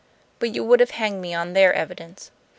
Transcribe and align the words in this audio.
"But 0.39 0.55
you 0.55 0.63
would 0.63 0.79
have 0.79 0.89
hanged 0.97 1.21
me 1.21 1.31
on 1.35 1.53
their 1.53 1.71
evidence." 1.75 2.31